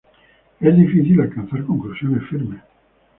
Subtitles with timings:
[0.59, 2.59] Es difícil alcanzar conclusiones firmes.